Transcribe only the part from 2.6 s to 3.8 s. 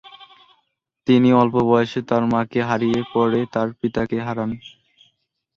হারিয়ে পরে তার